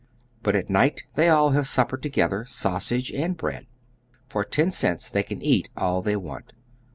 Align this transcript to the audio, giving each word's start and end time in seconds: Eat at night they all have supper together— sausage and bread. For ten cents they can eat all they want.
Eat 0.47 0.55
at 0.55 0.67
night 0.67 1.03
they 1.13 1.29
all 1.29 1.51
have 1.51 1.67
supper 1.67 1.95
together— 1.95 2.43
sausage 2.49 3.11
and 3.11 3.37
bread. 3.37 3.67
For 4.27 4.43
ten 4.43 4.71
cents 4.71 5.07
they 5.11 5.21
can 5.21 5.43
eat 5.43 5.69
all 5.77 6.01
they 6.01 6.15
want. 6.15 6.53